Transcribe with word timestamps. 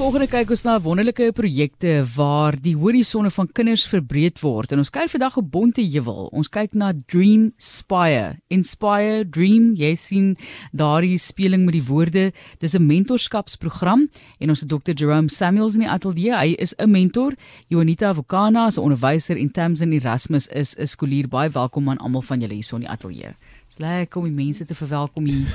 Volgende 0.00 0.30
kyk 0.32 0.48
ons 0.54 0.62
na 0.64 0.78
wonderlike 0.80 1.26
projekte 1.36 1.90
waar 2.14 2.56
die 2.56 2.72
horisonne 2.72 3.28
van 3.34 3.50
kinders 3.52 3.82
verbreed 3.84 4.38
word. 4.40 4.72
En 4.72 4.80
ons 4.80 4.88
kyk 4.88 5.10
vandag 5.12 5.36
op 5.36 5.50
Bonteheuwel. 5.52 6.30
Ons 6.32 6.48
kyk 6.48 6.72
na 6.72 6.94
Dream 7.12 7.50
Spire. 7.60 8.38
Inspire 8.48 9.26
Dream. 9.28 9.74
Jy 9.76 9.90
sien 10.00 10.30
daardie 10.72 11.20
speling 11.20 11.66
met 11.66 11.76
die 11.76 11.84
woorde. 11.84 12.32
Dis 12.64 12.78
'n 12.78 12.86
mentorskapsprogram 12.86 14.08
en 14.40 14.48
ons 14.48 14.60
het 14.60 14.70
Dr. 14.70 14.96
Jerome 14.96 15.28
Samuels 15.28 15.74
in 15.74 15.84
die 15.84 15.92
ateljee. 15.92 16.32
Hy 16.32 16.56
is 16.56 16.72
'n 16.78 16.90
mentor. 16.90 17.36
Jonita 17.68 18.14
Vukana 18.14 18.68
is 18.68 18.78
'n 18.78 18.82
onderwyser 18.82 19.36
en 19.36 19.52
Tamsin 19.52 19.92
Erasmus 19.92 20.48
is 20.48 20.78
'n 20.78 20.86
skoolier. 20.86 21.28
Baie 21.28 21.50
welkom 21.50 21.90
aan 21.90 21.98
almal 21.98 22.22
van 22.22 22.40
julle 22.40 22.54
hier 22.54 22.64
so 22.64 22.76
in 22.76 22.82
die 22.82 22.90
ateljee 22.90 23.36
lekker 23.80 24.20
om 24.20 24.28
die 24.28 24.44
mense 24.44 24.64
te 24.68 24.76
verwelkom 24.76 25.26
hier 25.26 25.48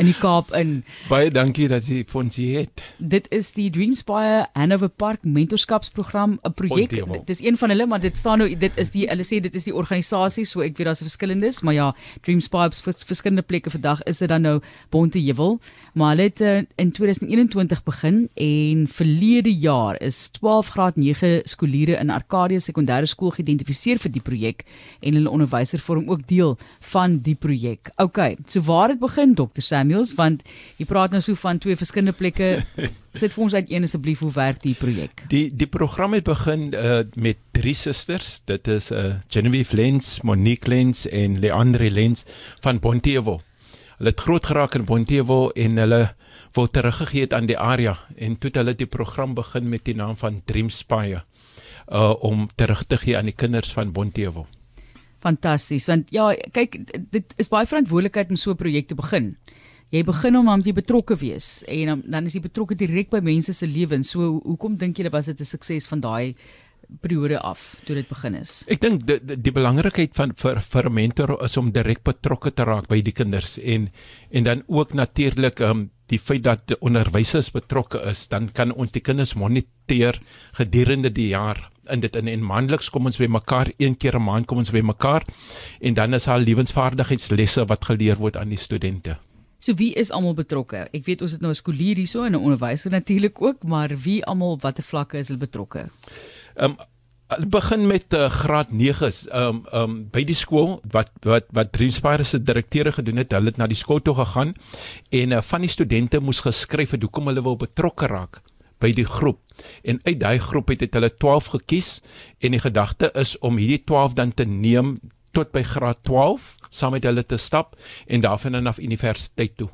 in 0.00 0.08
die 0.08 0.16
Kaap 0.18 0.52
in. 0.58 0.82
Baie 1.10 1.30
dankie 1.32 1.68
dat 1.70 1.86
jy 1.88 2.02
vir 2.08 2.20
ons 2.22 2.38
hier 2.38 2.62
het. 2.62 2.84
Dit 2.98 3.28
is 3.34 3.52
die 3.56 3.68
Dreamspire 3.74 4.46
Hanover 4.58 4.90
Park 4.90 5.24
mentorskapsprogram, 5.26 6.38
'n 6.42 6.54
projek. 6.54 6.94
Dit 6.94 7.30
is 7.34 7.42
een 7.42 7.58
van 7.58 7.74
hulle, 7.74 7.86
maar 7.86 8.00
dit 8.00 8.16
staan 8.16 8.38
nou 8.38 8.48
dit 8.56 8.78
is 8.78 8.90
die 8.94 9.06
hulle 9.08 9.26
sê 9.26 9.40
dit 9.42 9.54
is 9.54 9.64
die 9.64 9.74
organisasie, 9.74 10.44
so 10.44 10.60
ek 10.60 10.76
weet 10.76 10.86
daar's 10.86 11.02
verskillendes, 11.02 11.62
maar 11.62 11.74
ja, 11.74 11.88
Dreamspire 12.22 12.70
vir 12.72 12.94
verskillende 13.06 13.42
plekke 13.42 13.70
vandag 13.70 14.02
is 14.06 14.18
dit 14.18 14.28
dan 14.28 14.42
nou 14.42 14.60
Bonteheuwel, 14.90 15.58
maar 15.94 16.14
hulle 16.14 16.28
het 16.30 16.40
uh, 16.40 16.62
in 16.76 16.92
2021 16.92 17.82
begin 17.84 18.28
en 18.34 18.86
verlede 18.86 19.52
jaar 19.52 19.98
is 20.00 20.30
12 20.38 20.68
graad 20.68 20.96
9 20.96 21.42
skooliere 21.44 21.98
in 21.98 22.10
Arcadia 22.10 22.58
Sekondêre 22.58 23.06
Skool 23.06 23.34
geïdentifiseer 23.36 23.98
vir 23.98 24.12
die 24.12 24.22
projek 24.22 24.64
en 25.00 25.18
hulle 25.18 25.30
onderwyser 25.30 25.82
vorm 25.82 26.08
ook 26.10 26.26
deel 26.28 26.56
van 26.92 27.18
die 27.24 27.31
die 27.32 27.38
projek. 27.40 27.90
OK, 28.02 28.20
so 28.48 28.62
waar 28.68 28.92
het 28.92 29.00
begin 29.00 29.34
Dr 29.38 29.64
Samuels 29.64 30.14
want 30.18 30.44
jy 30.80 30.86
praat 30.88 31.14
nou 31.14 31.22
so 31.24 31.38
van 31.40 31.60
twee 31.62 31.78
verskillende 31.78 32.16
plekke. 32.16 32.50
Sit 33.20 33.34
vir 33.36 33.44
ons 33.44 33.56
uit 33.56 33.70
een 33.72 33.88
asseblief 33.88 34.22
hoe 34.24 34.32
werk 34.36 34.62
die 34.64 34.76
projek? 34.78 35.24
Die 35.32 35.46
die 35.52 35.68
program 35.68 36.16
het 36.16 36.28
begin 36.28 36.70
uh, 36.72 37.02
met 37.14 37.40
drie 37.56 37.76
susters. 37.76 38.40
Dit 38.48 38.68
is 38.72 38.90
uh, 38.92 39.18
Genevieve 39.32 39.76
Lens, 39.76 40.20
Monique 40.22 40.70
Lens 40.72 41.06
en 41.08 41.38
Leandre 41.42 41.90
Lens 41.90 42.26
van 42.64 42.80
Bonteheuwel. 42.80 43.42
Hulle 43.98 44.14
het 44.14 44.24
groot 44.24 44.46
geraak 44.46 44.74
in 44.78 44.88
Bonteheuwel 44.88 45.52
en 45.66 45.76
hulle 45.84 46.02
wou 46.56 46.66
teruggegee 46.68 47.26
het 47.26 47.36
aan 47.36 47.46
die 47.48 47.58
area 47.58 47.96
en 48.16 48.38
toe 48.38 48.50
het 48.50 48.58
hulle 48.60 48.74
die 48.76 48.88
program 48.88 49.36
begin 49.36 49.68
met 49.68 49.84
die 49.88 49.96
naam 49.96 50.16
van 50.20 50.42
Dream 50.44 50.70
Spire 50.70 51.24
uh 51.92 52.14
om 52.24 52.48
terug 52.54 52.84
te 52.88 52.96
gee 52.96 53.16
aan 53.18 53.28
die 53.28 53.36
kinders 53.36 53.72
van 53.72 53.92
Bonteheuwel. 53.92 54.46
Fantasties. 55.22 55.86
Want 55.90 56.10
ja, 56.10 56.30
kyk, 56.52 56.78
dit 57.14 57.34
is 57.38 57.48
baie 57.52 57.66
verantwoordelikheid 57.66 58.30
om 58.30 58.36
so 58.36 58.52
'n 58.52 58.56
projek 58.56 58.88
te 58.88 58.94
begin. 58.94 59.36
Jy 59.92 60.04
begin 60.04 60.36
om 60.36 60.48
aan 60.48 60.62
jy 60.64 60.72
betrokke 60.72 61.16
wees 61.20 61.64
en 61.68 61.86
dan, 61.86 62.02
dan 62.06 62.26
is 62.26 62.34
jy 62.34 62.40
betrokke 62.40 62.74
direk 62.74 63.10
by 63.10 63.20
mense 63.20 63.52
se 63.52 63.66
lewens. 63.66 64.10
So 64.10 64.40
hoekom 64.40 64.76
dink 64.76 64.96
dit 64.96 65.12
was 65.12 65.26
dit 65.26 65.40
'n 65.40 65.44
sukses 65.44 65.86
van 65.86 66.00
daai 66.00 66.34
periode 67.00 67.38
af 67.40 67.76
toe 67.84 67.94
dit 67.94 68.08
begin 68.08 68.34
is? 68.34 68.64
Ek 68.68 68.80
dink 68.80 69.06
die, 69.06 69.18
die 69.20 69.36
die 69.36 69.52
belangrikheid 69.52 70.14
van 70.16 70.32
vir 70.36 70.60
vir 70.60 70.88
'n 70.88 70.94
mentor 70.94 71.36
is 71.44 71.56
om 71.56 71.72
direk 71.72 72.02
betrokke 72.04 72.50
te 72.50 72.64
raak 72.64 72.88
by 72.88 73.00
die 73.02 73.12
kinders 73.12 73.58
en 73.58 73.90
en 74.30 74.44
dan 74.44 74.62
ook 74.66 74.94
natuurlik 74.94 75.60
um, 75.60 75.90
die 76.12 76.20
feit 76.20 76.44
dat 76.44 76.76
onderwysers 76.80 77.50
betrokke 77.54 78.02
is, 78.10 78.26
dan 78.28 78.50
kan 78.52 78.72
ons 78.72 78.92
die 78.92 79.02
kinders 79.04 79.34
moniteer 79.34 80.20
gedurende 80.58 81.12
die 81.12 81.30
jaar 81.32 81.70
in 81.90 82.00
dit 82.00 82.16
in 82.16 82.28
en 82.30 82.44
maandeliks 82.46 82.90
kom 82.94 83.08
ons 83.10 83.18
by 83.18 83.26
mekaar 83.26 83.72
een 83.78 83.96
keer 83.96 84.16
'n 84.18 84.22
maand 84.22 84.46
kom 84.46 84.58
ons 84.58 84.70
by 84.70 84.80
mekaar 84.80 85.24
en 85.80 85.94
dan 85.94 86.14
is 86.14 86.28
al 86.28 86.44
lewensvaardigheidslesse 86.46 87.66
wat 87.66 87.84
geleer 87.84 88.16
word 88.16 88.36
aan 88.36 88.48
die 88.48 88.58
studente. 88.58 89.16
So 89.58 89.74
wie 89.74 89.92
is 89.94 90.10
almal 90.10 90.34
betrokke? 90.34 90.88
Ek 90.92 91.04
weet 91.04 91.22
ons 91.22 91.32
het 91.32 91.40
nou 91.40 91.50
'n 91.50 91.54
skoolier 91.54 91.96
hierso 91.96 92.24
en 92.24 92.32
'n 92.32 92.42
onderwyser 92.42 92.90
natuurlik 92.90 93.42
ook, 93.42 93.62
maar 93.62 93.88
wie 93.88 94.24
almal 94.24 94.58
watter 94.58 94.84
vlakke 94.84 95.18
is 95.18 95.28
hulle 95.28 95.38
betrokke? 95.38 95.88
Ehm 96.56 96.70
um, 96.70 96.76
begin 97.48 97.86
met 97.86 98.14
uh, 98.14 98.28
graad 98.30 98.68
9s 98.72 99.26
um 99.34 99.62
um 99.72 99.96
by 100.12 100.24
die 100.24 100.36
skool 100.36 100.80
wat 100.94 101.10
wat 101.22 101.48
wat 101.52 101.72
Dreamspire 101.72 102.24
se 102.24 102.42
direkteure 102.42 102.92
gedoen 102.92 103.20
het. 103.22 103.32
Hulle 103.32 103.52
het 103.52 103.60
na 103.60 103.66
die 103.66 103.78
skool 103.78 104.02
toe 104.02 104.14
gegaan 104.14 104.54
en 105.10 105.32
uh, 105.32 105.42
van 105.42 105.60
die 105.60 105.70
studente 105.70 106.20
moes 106.20 106.40
geskryf 106.40 106.96
het 106.96 107.02
hoekom 107.02 107.30
hulle 107.30 107.42
wil 107.42 107.56
betrokke 107.56 108.06
raak 108.06 108.40
by 108.82 108.92
die 108.92 109.06
groep. 109.06 109.38
En 109.84 110.00
uit 110.02 110.18
daai 110.20 110.38
groep 110.38 110.72
het, 110.74 110.80
het 110.80 110.94
hulle 110.98 111.12
12 111.14 111.52
gekies 111.56 111.90
en 112.40 112.56
die 112.56 112.62
gedagte 112.62 113.12
is 113.14 113.36
om 113.38 113.60
hierdie 113.60 113.84
12 113.84 114.16
dan 114.18 114.34
te 114.34 114.44
neem 114.44 114.96
tot 115.32 115.52
by 115.52 115.62
graad 115.62 116.02
12 116.02 116.56
saam 116.68 116.96
met 116.96 117.06
hulle 117.08 117.24
te 117.24 117.36
stap 117.36 117.76
en 118.06 118.20
daarvan 118.20 118.66
af 118.66 118.78
universiteit 118.78 119.56
toe. 119.56 119.70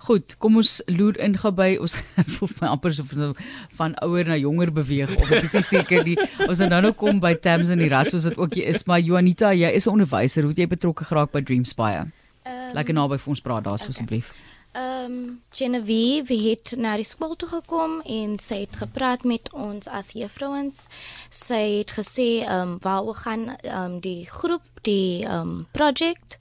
Goed, 0.00 0.32
kom 0.40 0.56
ons 0.56 0.78
loer 0.88 1.18
in 1.20 1.34
geby. 1.36 1.74
Ons 1.82 1.96
voel 2.36 2.52
my 2.62 2.70
amper 2.72 2.94
so 2.96 3.32
van 3.76 3.96
ouer 4.06 4.30
na 4.30 4.38
jonger 4.40 4.72
beweeg 4.72 5.12
of 5.20 5.32
ek 5.36 5.48
is 5.50 5.68
seker 5.68 6.06
die 6.06 6.16
ons 6.46 6.62
nou 6.64 6.80
nou 6.80 6.94
kom 6.96 7.20
by 7.20 7.34
Tams 7.36 7.72
en 7.74 7.82
Erasmus 7.84 8.30
wat 8.30 8.38
ook 8.40 8.56
hier 8.56 8.70
is, 8.72 8.86
maar 8.88 9.02
Juanita, 9.04 9.52
jy 9.52 9.68
is 9.76 9.86
'n 9.86 9.98
onderwyser. 9.98 10.48
Hoe 10.48 10.54
het 10.54 10.64
jy 10.64 10.70
betrokke 10.70 11.04
geraak 11.04 11.32
by 11.32 11.44
Dreamspire? 11.44 12.08
Um, 12.46 12.72
Lekker 12.72 12.96
naby 12.96 13.18
vir 13.20 13.30
ons 13.30 13.44
praat 13.44 13.64
daar 13.64 13.76
okay. 13.76 13.92
asseblief. 13.92 14.32
Ehm 14.72 15.04
um, 15.04 15.40
Genevieve 15.50 16.34
het 16.48 16.74
na 16.78 16.94
die 16.96 17.04
skool 17.04 17.36
toe 17.36 17.48
gekom 17.48 18.00
en 18.06 18.38
sy 18.38 18.60
het 18.60 18.76
gepraat 18.76 19.24
met 19.24 19.52
ons 19.52 19.88
as 19.88 20.12
juffrouens. 20.14 20.86
Sy 21.28 21.82
het 21.82 21.92
gesê 21.92 22.46
ehm 22.46 22.76
um, 22.76 22.78
waar 22.80 23.04
we 23.04 23.14
gaan 23.14 23.48
ehm 23.48 23.84
um, 23.84 24.00
die 24.00 24.26
groep 24.30 24.62
die 24.82 25.26
ehm 25.26 25.40
um, 25.40 25.66
project 25.72 26.38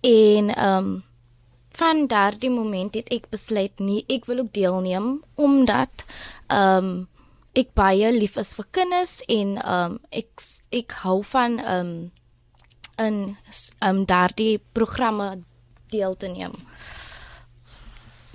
en 0.00 0.50
ehm 0.54 0.76
um, 0.76 1.04
van 1.78 2.06
daardie 2.10 2.50
moment 2.50 2.94
het 2.94 3.08
ek 3.14 3.30
besluit 3.30 3.80
nie 3.80 4.04
ek 4.08 4.26
wil 4.26 4.44
ook 4.44 4.52
deelneem 4.52 5.22
omdat 5.34 6.04
ehm 6.48 6.84
um, 6.84 7.08
ek 7.58 7.72
baie 7.74 8.10
lief 8.12 8.36
is 8.38 8.52
vir 8.54 8.66
kinders 8.70 9.18
en 9.26 9.56
ehm 9.56 9.96
um, 9.96 9.98
ek 10.10 10.46
ek 10.82 10.94
hou 11.02 11.18
van 11.32 11.58
ehm 11.58 11.90
um, 11.90 12.10
in 12.98 13.18
ehm 13.80 13.96
um, 13.96 14.04
daardie 14.04 14.60
programme 14.72 15.28
deel 15.90 16.16
te 16.16 16.28
neem. 16.28 16.54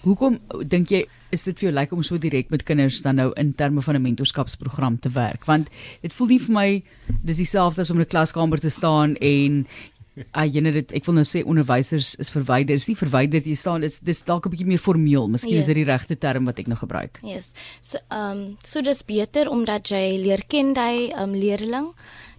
Hoekom 0.04 0.40
dink 0.68 0.92
jy 0.92 1.06
is 1.34 1.46
dit 1.48 1.58
vir 1.58 1.70
jou 1.70 1.74
lyk 1.74 1.94
om 1.96 2.04
so 2.06 2.20
direk 2.22 2.52
met 2.54 2.66
kinders 2.68 3.02
dan 3.06 3.18
nou 3.18 3.30
in 3.40 3.54
terme 3.58 3.82
van 3.82 3.96
'n 3.96 4.02
mentorskapsprogram 4.02 5.00
te 5.00 5.10
werk? 5.10 5.46
Want 5.46 5.70
dit 6.02 6.14
voel 6.14 6.28
nie 6.28 6.40
vir 6.40 6.54
my 6.54 6.84
dis 7.24 7.38
dieselfde 7.38 7.82
as 7.82 7.92
om 7.92 7.98
in 7.98 8.04
'n 8.04 8.10
klaskamer 8.10 8.60
te 8.60 8.70
staan 8.70 9.16
en 9.16 9.68
Ah, 10.38 10.46
jy 10.46 10.62
net 10.62 10.92
ek 10.94 11.06
wil 11.06 11.16
nou 11.16 11.26
sê 11.26 11.44
onderwysers 11.46 12.14
is 12.22 12.30
verwyder. 12.30 12.76
Is 12.76 12.88
nie 12.88 12.98
verwyder 12.98 13.42
jy 13.42 13.56
staan 13.58 13.84
is 13.84 14.00
dis 14.00 14.22
dalk 14.24 14.46
'n 14.46 14.54
bietjie 14.54 14.68
meer 14.68 14.82
formeel. 14.82 15.28
Miskien 15.28 15.58
yes. 15.58 15.66
is 15.68 15.74
dit 15.74 15.82
die 15.82 15.90
regte 15.90 16.16
term 16.16 16.46
wat 16.46 16.60
ek 16.60 16.68
nou 16.68 16.78
gebruik. 16.78 17.20
Yes. 17.24 17.54
So 17.82 17.98
ehm 18.10 18.32
um, 18.32 18.58
so 18.64 18.82
dis 18.82 19.04
beter 19.04 19.50
omdat 19.50 19.90
jy 19.90 20.18
leer 20.22 20.46
ken 20.48 20.74
jy 20.74 21.10
ehm 21.10 21.24
um, 21.24 21.34
leerling 21.34 21.94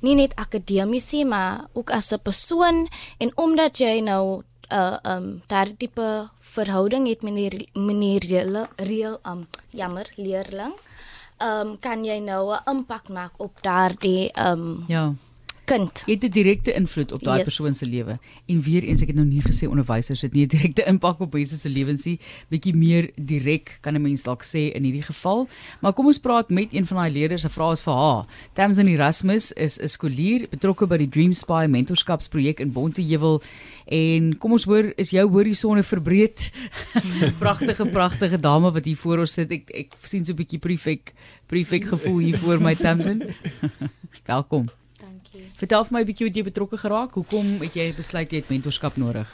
nie 0.05 0.15
net 0.15 0.35
akademies 0.37 1.13
nie, 1.13 1.25
maar 1.25 1.67
ook 1.73 1.91
as 1.91 2.13
'n 2.13 2.23
persoon 2.23 2.89
en 3.19 3.31
omdat 3.37 3.79
jy 3.81 4.01
nou 4.01 4.43
'n 4.43 4.45
uh, 4.71 4.99
ehm 5.03 5.23
um, 5.23 5.43
daardie 5.49 5.77
tipe 5.77 6.31
verhouding 6.55 7.09
het 7.11 7.23
met 7.27 7.35
die 7.35 7.69
meneer 7.75 8.25
reël 8.77 9.19
um 9.27 9.47
jammer 9.71 10.11
leerling. 10.17 10.75
Um 11.43 11.77
kan 11.83 12.05
jy 12.05 12.19
nou 12.21 12.55
'n 12.55 12.63
impak 12.71 13.09
maak 13.09 13.33
op 13.39 13.63
daardie 13.63 14.31
um 14.39 14.85
ja 14.89 15.15
kind. 15.65 16.03
Jy 16.07 16.15
het 16.15 16.25
'n 16.25 16.31
direkte 16.31 16.73
invloed 16.73 17.13
op 17.13 17.23
daai 17.23 17.39
yes. 17.39 17.45
persoon 17.45 17.75
se 17.75 17.87
lewe. 17.87 18.19
En 18.47 18.61
weer 18.63 18.83
eens 18.83 19.01
ek 19.03 19.09
het 19.09 19.17
nou 19.17 19.27
nie 19.27 19.43
gesê 19.43 19.69
onderwysers 19.69 20.21
het 20.23 20.33
nie 20.33 20.45
'n 20.45 20.49
direkte 20.57 20.85
impak 20.87 21.21
op 21.21 21.33
mense 21.33 21.57
se 21.57 21.69
lewens 21.69 22.05
nie, 22.05 22.19
bietjie 22.49 22.75
meer 22.75 23.11
direk 23.17 23.79
kan 23.81 23.95
'n 23.95 24.03
mens 24.03 24.23
dalk 24.23 24.45
sê 24.45 24.73
in 24.75 24.85
hierdie 24.85 25.03
geval. 25.03 25.49
Maar 25.81 25.93
kom 25.93 26.07
ons 26.07 26.19
praat 26.19 26.51
met 26.51 26.69
een 26.73 26.87
van 26.87 26.97
daai 26.97 27.13
leerders. 27.13 27.45
'n 27.45 27.51
Vraag 27.51 27.73
is 27.73 27.83
vir 27.83 27.95
haar. 27.95 28.27
Tamsin 28.53 28.89
Erasmus 28.89 29.53
is 29.53 29.79
'n 29.81 29.89
skoolier 29.89 30.49
betrokke 30.49 30.87
by 30.87 30.97
die 30.97 31.09
Dream 31.09 31.33
Spy 31.33 31.67
mentorskapsprojek 31.69 32.61
in 32.61 32.73
Bonteheuwel 32.73 33.43
en 33.87 34.39
kom 34.39 34.53
ons 34.53 34.65
hoor 34.65 34.93
is 34.97 35.11
jou 35.11 35.31
horisonne 35.31 35.83
verbreed. 35.83 36.51
pragtige 37.39 37.87
pragtige 37.87 38.41
dame 38.41 38.73
wat 38.73 38.85
hier 38.85 38.97
voor 38.97 39.19
ons 39.19 39.33
sit. 39.33 39.51
Ek 39.51 39.71
ek 39.71 39.93
sien 40.03 40.25
so 40.25 40.33
'n 40.33 40.37
bietjie 40.37 40.59
prefek 40.59 41.13
prefek 41.47 41.85
gevoel 41.85 42.19
hier 42.19 42.39
voor 42.39 42.61
my 42.61 42.75
Tamsin. 42.75 43.23
Welkom. 44.27 44.84
Vertel 45.65 45.85
vir 45.89 45.95
my 45.97 46.01
'n 46.03 46.07
bietjie 46.07 46.27
hoe 46.27 46.35
jy 46.37 46.43
betrokke 46.45 46.77
geraak. 46.77 47.15
Hoekom 47.17 47.47
het 47.65 47.73
jy 47.73 47.95
besluit 47.97 48.29
jy 48.31 48.37
het 48.43 48.51
mentorskap 48.53 48.99
nodig? 49.01 49.29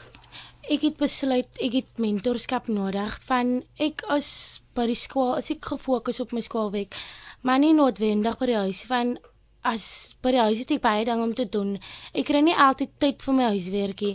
Ek 0.71 0.83
het 0.87 0.97
besluit 0.97 1.49
ek 1.59 1.73
het 1.73 1.99
mentorskap 1.99 2.69
nodig 2.69 3.17
van 3.27 3.65
ek 3.79 4.05
as 4.07 4.61
by 4.79 4.87
die 4.87 4.95
skool, 4.95 5.35
as 5.35 5.51
ek 5.51 5.65
gefokus 5.65 6.21
op 6.21 6.31
my 6.31 6.41
skoolwerk, 6.41 6.95
maar 7.43 7.59
nie 7.59 7.73
noodwendig 7.75 8.39
by 8.39 8.47
die 8.47 8.61
huis 8.63 8.85
van 8.87 9.19
as 9.67 10.15
by 10.23 10.33
die 10.35 10.41
huis 10.41 10.61
het 10.63 10.71
ek 10.77 10.83
baie 10.85 11.05
dinge 11.05 11.25
om 11.25 11.35
te 11.37 11.47
doen. 11.49 11.75
Ek 12.17 12.29
kry 12.29 12.41
nie 12.45 12.57
altyd 12.57 12.95
tyd 13.03 13.25
vir 13.25 13.37
my 13.37 13.51
huiswerkie. 13.55 14.15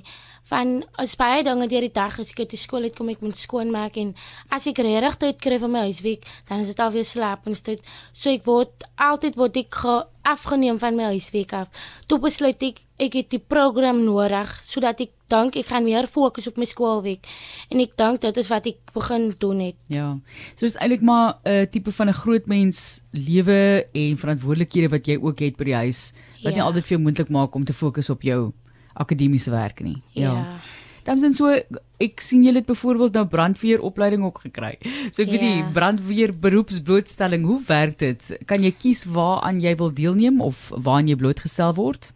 Van 0.50 0.76
as 1.02 1.16
baie 1.18 1.42
dinge 1.46 1.68
deur 1.70 1.86
die 1.86 1.94
dag 1.94 2.20
as 2.22 2.32
ek 2.34 2.44
uit 2.44 2.56
skool 2.62 2.86
uit 2.86 2.96
kom 2.98 3.10
ek 3.10 3.24
moet 3.26 3.38
skoonmaak 3.38 3.98
en 4.02 4.14
as 4.54 4.68
ek 4.70 4.84
regtig 4.86 5.18
tyd 5.22 5.42
kry 5.42 5.58
vir 5.62 5.72
my 5.74 5.86
huiswerk, 5.88 6.26
dan 6.50 6.62
is 6.62 6.70
dit 6.74 6.82
alweer 6.84 7.08
slaapenstud. 7.10 7.82
So 8.14 8.30
ek 8.34 8.46
word 8.46 8.86
altyd 9.02 9.40
word 9.42 9.58
ek 9.64 9.82
afgeneem 10.26 10.78
van 10.82 10.98
my 10.98 11.10
huiswerk 11.16 11.54
af. 11.58 11.86
Toe 12.06 12.22
besluit 12.22 12.62
ek 12.62 12.84
ek 13.02 13.18
het 13.20 13.34
die 13.34 13.42
program 13.44 14.06
nodig 14.06 14.54
sodat 14.64 15.02
ek 15.04 15.15
dink 15.32 15.56
ek 15.56 15.70
gaan 15.72 15.86
meer 15.88 16.08
fokus 16.08 16.48
op 16.48 16.58
my 16.62 16.68
skoolweek 16.70 17.26
en 17.74 17.82
ek 17.82 17.96
dink 17.98 18.22
dit 18.22 18.38
is 18.38 18.50
wat 18.52 18.68
ek 18.70 18.94
begin 18.94 19.32
doen 19.42 19.60
het. 19.60 19.78
Ja. 19.92 20.18
So 20.56 20.66
is 20.66 20.78
eintlik 20.78 21.02
maar 21.02 21.38
'n 21.44 21.50
uh, 21.50 21.66
tipe 21.66 21.92
van 21.92 22.10
'n 22.10 22.20
groot 22.22 22.46
mens 22.46 23.02
lewe 23.12 23.88
en 23.92 24.18
verantwoordelikhede 24.18 24.90
wat 24.90 25.08
jy 25.08 25.18
ook 25.22 25.40
het 25.40 25.58
by 25.58 25.64
die 25.64 25.82
huis 25.86 26.14
wat 26.44 26.54
ja. 26.54 26.58
nie 26.58 26.66
altyd 26.66 26.88
vir 26.88 26.98
jou 26.98 27.04
moontlik 27.04 27.30
maak 27.30 27.56
om 27.56 27.66
te 27.66 27.74
fokus 27.74 28.10
op 28.10 28.22
jou 28.22 28.54
akademiese 28.94 29.52
werk 29.52 29.80
nie. 29.80 30.02
Ja. 30.12 30.34
ja. 30.34 30.60
Dan 31.06 31.20
sien 31.20 31.36
so 31.38 31.52
ek 32.02 32.22
sien 32.22 32.44
julle 32.44 32.64
het 32.64 32.66
byvoorbeeld 32.66 33.14
nou 33.14 33.26
brandweeropleiding 33.30 34.24
ook 34.26 34.40
gekry. 34.48 34.74
So 35.12 35.22
ek 35.22 35.30
ja. 35.30 35.38
weet 35.38 35.44
die 35.46 35.66
brandweer 35.74 36.34
beroepsblootstelling, 36.34 37.46
hoe 37.46 37.62
werk 37.68 38.00
dit? 38.02 38.38
Kan 38.50 38.66
jy 38.66 38.74
kies 38.74 39.06
waaraan 39.06 39.62
jy 39.62 39.76
wil 39.78 39.94
deelneem 39.94 40.42
of 40.42 40.72
waaraan 40.74 41.12
jy 41.14 41.16
blootgestel 41.22 41.76
word? 41.78 42.10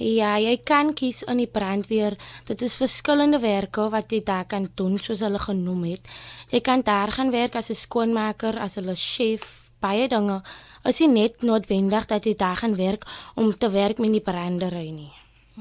Ja, 0.00 0.38
jy 0.40 0.54
kan 0.64 0.94
kies 0.96 1.18
in 1.28 1.42
die 1.42 1.50
brandweer. 1.50 2.14
Dit 2.48 2.62
is 2.64 2.78
verskillende 2.80 3.36
werke 3.42 3.84
wat 3.92 4.08
jy 4.08 4.22
daar 4.24 4.46
kan 4.48 4.64
doen 4.74 4.96
soos 4.96 5.20
hulle 5.20 5.38
genoem 5.38 5.82
het. 5.90 6.08
Jy 6.48 6.62
kan 6.64 6.80
daar 6.80 7.12
gaan 7.12 7.30
werk 7.30 7.54
as 7.54 7.68
'n 7.68 7.76
skoonmaker, 7.76 8.58
as 8.58 8.78
'n 8.78 8.96
chef, 8.96 9.70
baie 9.78 10.08
dinge. 10.08 10.40
As 10.84 10.98
jy 11.00 11.06
net 11.06 11.42
noodwendig 11.42 12.06
dat 12.06 12.24
jy 12.24 12.34
daar 12.34 12.56
gaan 12.56 12.76
werk 12.76 13.04
om 13.34 13.52
te 13.52 13.68
werk 13.68 13.98
met 13.98 14.12
die 14.12 14.20
brandery 14.20 14.88
nie. 14.90 15.12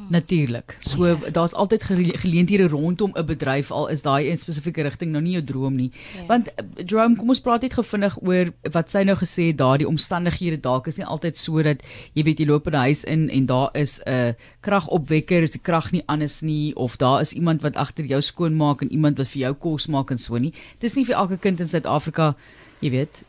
Natuurlik. 0.09 0.77
So 0.79 1.05
ja. 1.05 1.17
daar's 1.31 1.53
altyd 1.53 1.83
geleenthede 1.83 2.67
rondom 2.67 3.11
'n 3.13 3.25
bedryf 3.25 3.71
al 3.71 3.87
is 3.87 4.01
daai 4.01 4.31
'n 4.31 4.37
spesifieke 4.37 4.81
rigting 4.81 5.11
nou 5.11 5.21
nie 5.21 5.31
jou 5.31 5.43
droom 5.43 5.75
nie. 5.75 5.91
Ja. 6.15 6.25
Want 6.25 6.53
eh, 6.53 6.65
Jerome, 6.85 7.15
kom 7.15 7.29
ons 7.29 7.41
praat 7.41 7.61
net 7.61 7.73
gevindig 7.73 8.21
oor 8.21 8.53
wat 8.71 8.91
sy 8.91 9.03
nou 9.03 9.15
gesê 9.17 9.47
het, 9.47 9.57
daardie 9.57 9.87
omstandighede 9.87 10.59
dalk 10.59 10.87
is 10.87 10.97
nie 10.97 11.05
altyd 11.05 11.37
so 11.37 11.61
dat 11.61 11.83
jy 12.13 12.23
weet 12.23 12.39
jy 12.39 12.45
loop 12.45 12.67
in 12.67 12.73
'n 12.73 12.85
huis 12.85 13.03
in 13.03 13.29
en 13.29 13.45
daar 13.45 13.69
is 13.73 14.01
'n 14.05 14.35
kragopwekker, 14.61 15.43
is 15.43 15.51
die 15.51 15.61
krag 15.61 15.91
nie 15.91 16.03
anders 16.05 16.41
nie 16.41 16.75
of 16.75 16.97
daar 16.97 17.21
is 17.21 17.33
iemand 17.33 17.61
wat 17.61 17.75
agter 17.75 18.05
jou 18.05 18.21
skoon 18.21 18.55
maak 18.55 18.81
en 18.81 18.91
iemand 18.91 19.17
wat 19.17 19.27
vir 19.27 19.41
jou 19.41 19.53
kos 19.53 19.87
maak 19.87 20.11
en 20.11 20.17
so 20.17 20.37
nie. 20.37 20.53
Dis 20.79 20.95
nie 20.95 21.05
vir 21.05 21.15
elke 21.15 21.37
kind 21.37 21.59
in 21.59 21.67
Suid-Afrika, 21.67 22.35
jy 22.79 22.89
weet, 22.89 23.23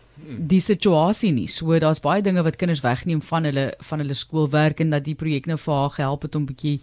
die 0.50 0.60
situasie 0.60 1.32
nie. 1.34 1.46
So 1.50 1.78
daar's 1.82 2.02
baie 2.02 2.22
dinge 2.22 2.42
wat 2.46 2.58
kinders 2.60 2.82
wegneem 2.84 3.22
van 3.22 3.48
hulle 3.48 3.70
van 3.88 4.02
hulle 4.02 4.14
skoolwerk 4.14 4.80
en 4.80 4.94
dat 4.94 5.04
die 5.06 5.16
projek 5.18 5.46
nou 5.50 5.58
vir 5.58 5.74
haar 5.74 5.94
gehelp 5.96 6.26
het 6.26 6.38
om 6.38 6.46
bietjie 6.48 6.78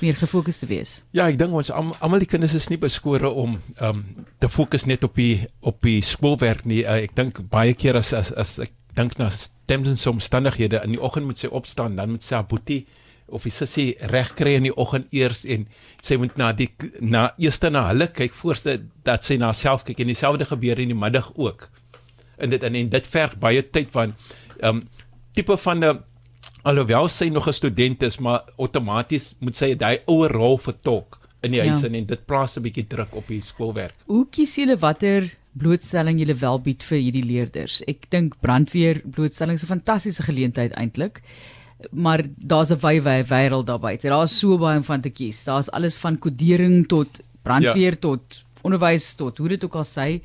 meer 0.00 0.16
gefokus 0.16 0.60
te 0.60 0.68
wees. 0.70 1.00
Ja, 1.16 1.28
ek 1.28 1.38
dink 1.40 1.54
ons 1.56 1.72
almal 1.72 2.22
die 2.22 2.30
kinders 2.30 2.56
is 2.56 2.70
nie 2.72 2.80
beskore 2.80 3.30
om 3.30 3.58
um, 3.80 4.04
te 4.40 4.48
fokus 4.48 4.86
net 4.88 5.04
op 5.04 5.16
die 5.18 5.46
op 5.60 5.80
die 5.86 6.00
skoolwerk 6.04 6.64
nie. 6.64 6.82
Uh, 6.84 7.02
ek 7.04 7.16
dink 7.18 7.42
baie 7.52 7.74
keer 7.74 8.00
as 8.00 8.12
as 8.16 8.32
as 8.32 8.58
ek 8.66 8.74
dink 8.96 9.18
na 9.20 9.30
stemmen 9.34 9.96
so 9.96 10.12
omstandighede 10.14 10.80
in 10.84 10.96
die 10.96 11.02
oggend 11.02 11.28
moet 11.28 11.38
sy 11.38 11.50
opstaan, 11.50 11.96
dan 11.96 12.10
moet 12.16 12.26
sy 12.26 12.34
haar 12.36 12.48
boetie 12.48 12.84
of 13.30 13.44
sy 13.46 13.52
sussie 13.54 13.90
reg 14.10 14.32
kry 14.38 14.56
in 14.58 14.66
die 14.66 14.74
oggend 14.74 15.12
eers 15.14 15.44
en 15.46 15.68
sy 16.02 16.18
moet 16.20 16.36
na 16.40 16.50
die 16.56 16.68
na 17.00 17.28
eers 17.38 17.60
na 17.62 17.86
hulle 17.90 18.10
kyk 18.10 18.34
voordat 18.34 18.88
dat 19.06 19.26
sy 19.26 19.38
na 19.38 19.52
haarself 19.52 19.86
kyk 19.86 20.02
en 20.02 20.10
dieselfde 20.10 20.48
gebeur 20.50 20.82
in 20.82 20.90
die 20.90 20.98
middag 20.98 21.30
ook 21.36 21.68
in 22.40 22.50
dit 22.50 22.62
en, 22.62 22.74
en 22.74 22.88
dit 22.88 23.06
verg 23.06 23.36
baie 23.38 23.62
tyd 23.62 23.90
van 23.90 24.14
ehm 24.60 24.76
um, 24.76 24.88
tipe 25.32 25.56
van 25.56 25.84
'n 25.84 25.98
alhoewel 26.62 27.08
sy 27.08 27.28
nog 27.28 27.48
'n 27.48 27.52
student 27.52 28.02
is, 28.02 28.18
maar 28.18 28.42
outomaties 28.58 29.34
moet 29.40 29.56
sy 29.56 29.74
daai 29.74 30.00
ouer 30.06 30.30
rol 30.30 30.58
vertolk 30.58 31.18
in 31.42 31.54
die 31.54 31.60
ja. 31.60 31.66
huis 31.66 31.82
en, 31.82 31.94
en 31.94 32.06
dit 32.06 32.26
plaas 32.26 32.56
'n 32.56 32.62
bietjie 32.62 32.86
druk 32.86 33.14
op 33.14 33.26
die 33.28 33.40
skoolwerk. 33.40 33.94
Hoe 34.06 34.26
kies 34.30 34.56
julle 34.56 34.76
watter 34.76 35.30
blootstelling 35.52 36.18
julle 36.18 36.34
wel 36.34 36.60
bied 36.60 36.82
vir 36.82 36.98
hierdie 36.98 37.24
leerders? 37.24 37.80
Ek 37.88 38.10
dink 38.10 38.36
brandweer 38.40 39.02
blootstelling 39.04 39.56
is 39.56 39.64
'n 39.64 39.74
fantastiese 39.78 40.22
geleentheid 40.22 40.72
eintlik. 40.72 41.22
Maar 41.92 42.26
daar's 42.36 42.70
'n 42.70 42.80
wye 42.80 43.00
wye 43.00 43.24
wêreld 43.24 43.66
daar 43.66 43.80
buite. 43.80 44.08
Daar's 44.08 44.38
so 44.38 44.58
baie 44.58 44.76
om 44.76 44.84
van 44.84 45.00
te 45.00 45.10
kies. 45.10 45.44
Daar's 45.44 45.70
alles 45.70 45.98
van 45.98 46.18
kodering 46.18 46.88
tot 46.88 47.20
brandweer 47.42 47.92
ja. 47.92 48.00
tot 48.00 48.44
onderwys 48.62 49.14
tot 49.14 49.38
hoe 49.38 49.48
dit 49.48 49.64
ook 49.64 49.74
al 49.74 49.84
sê. 49.84 50.20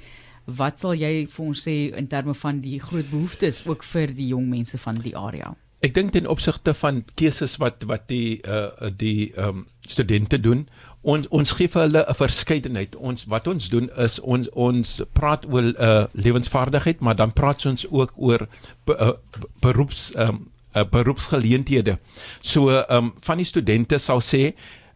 Wat 0.46 0.80
sal 0.80 0.94
jy 0.94 1.26
vir 1.26 1.46
ons 1.46 1.62
sê 1.68 1.76
in 1.98 2.08
terme 2.08 2.34
van 2.34 2.62
die 2.62 2.80
groot 2.80 3.10
behoeftes 3.10 3.64
ook 3.66 3.84
vir 3.84 4.14
die 4.14 4.28
jong 4.28 4.50
mense 4.50 4.78
van 4.78 5.02
die 5.02 5.16
area? 5.18 5.56
Ek 5.82 5.94
dink 5.94 6.14
ten 6.14 6.28
opsigte 6.28 6.74
van 6.74 7.04
keuses 7.20 7.58
wat 7.62 7.84
wat 7.90 8.08
die 8.10 8.42
uh 8.46 8.90
die 8.90 9.34
ehm 9.34 9.50
um, 9.50 9.68
studente 9.86 10.40
doen, 10.42 10.68
ons 11.02 11.28
ons 11.30 11.52
gee 11.58 11.68
vir 11.68 11.82
hulle 11.82 12.06
'n 12.10 12.18
verskeidenheid. 12.18 12.96
Ons 12.96 13.26
wat 13.26 13.48
ons 13.48 13.70
doen 13.70 13.90
is 13.98 14.20
ons 14.20 14.50
ons 14.54 15.02
praat 15.14 15.46
oor 15.46 15.74
uh 15.78 16.06
lewensvaardigheid, 16.14 17.00
maar 17.02 17.16
dan 17.16 17.34
praat 17.34 17.66
ons 17.66 17.86
ook 17.90 18.14
oor 18.16 18.48
be, 18.86 18.98
uh, 18.98 19.14
beroeps 19.62 20.12
ehm 20.16 20.30
um, 20.30 20.48
uh, 20.76 20.86
beroepsgeleenthede. 20.86 22.00
So 22.42 22.70
ehm 22.70 22.98
um, 22.98 23.14
van 23.22 23.38
die 23.38 23.46
studente 23.46 23.98
sal 23.98 24.22
sê 24.22 24.54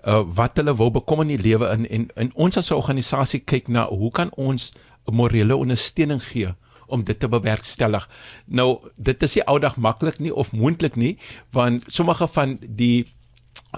uh 0.07 0.23
wat 0.35 0.57
hulle 0.57 0.75
wil 0.75 0.91
bekom 0.91 1.21
in 1.21 1.27
die 1.27 1.41
lewe 1.41 1.69
in 1.73 1.87
en, 1.89 2.09
en 2.15 2.31
ons 2.33 2.57
as 2.57 2.71
'n 2.71 2.75
organisasie 2.75 3.39
kyk 3.39 3.67
na 3.67 3.87
hoe 3.87 4.11
kan 4.11 4.29
ons 4.35 4.71
'n 4.71 4.77
morele 5.11 5.55
ondersteuning 5.55 6.23
gee 6.23 6.53
om 6.89 7.03
dit 7.03 7.19
te 7.19 7.27
bewerkstellig. 7.29 8.09
Nou, 8.45 8.79
dit 8.95 9.23
is 9.23 9.35
nie 9.35 9.45
oudag 9.45 9.77
maklik 9.77 10.19
nie 10.19 10.33
of 10.33 10.51
moontlik 10.51 10.95
nie, 10.95 11.17
want 11.53 11.85
sommige 11.87 12.27
van 12.27 12.57
die 12.61 13.05